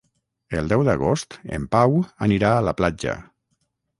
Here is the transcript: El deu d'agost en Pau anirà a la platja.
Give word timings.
El 0.59 0.71
deu 0.71 0.83
d'agost 0.87 1.35
en 1.59 1.69
Pau 1.75 1.93
anirà 2.29 2.53
a 2.57 2.65
la 2.71 2.75
platja. 2.83 3.17